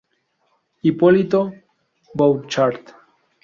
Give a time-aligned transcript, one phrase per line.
[0.81, 1.53] Hipólito
[2.15, 2.81] Bouchard.